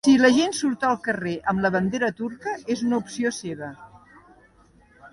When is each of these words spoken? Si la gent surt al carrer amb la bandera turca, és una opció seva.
Si 0.05 0.11
la 0.19 0.29
gent 0.35 0.53
surt 0.59 0.85
al 0.91 0.97
carrer 1.07 1.33
amb 1.53 1.63
la 1.67 1.71
bandera 1.77 2.11
turca, 2.23 2.57
és 2.77 2.85
una 2.89 3.01
opció 3.05 3.37
seva. 3.45 3.73